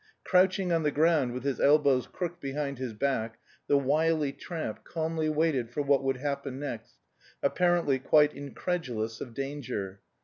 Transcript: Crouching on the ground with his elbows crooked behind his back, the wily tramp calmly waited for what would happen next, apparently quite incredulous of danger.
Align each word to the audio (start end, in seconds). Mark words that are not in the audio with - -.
Crouching 0.23 0.71
on 0.71 0.81
the 0.81 0.89
ground 0.89 1.31
with 1.31 1.43
his 1.43 1.59
elbows 1.59 2.07
crooked 2.07 2.39
behind 2.39 2.79
his 2.79 2.91
back, 2.91 3.37
the 3.67 3.77
wily 3.77 4.31
tramp 4.31 4.83
calmly 4.83 5.29
waited 5.29 5.69
for 5.69 5.83
what 5.83 6.03
would 6.03 6.17
happen 6.17 6.59
next, 6.59 6.95
apparently 7.43 7.99
quite 7.99 8.33
incredulous 8.33 9.21
of 9.21 9.35
danger. 9.35 10.01